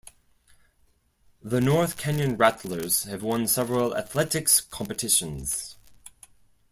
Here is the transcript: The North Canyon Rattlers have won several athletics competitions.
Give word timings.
The 1.43 1.61
North 1.61 1.95
Canyon 1.95 2.35
Rattlers 2.35 3.03
have 3.03 3.21
won 3.21 3.45
several 3.45 3.95
athletics 3.95 4.59
competitions. 4.59 5.75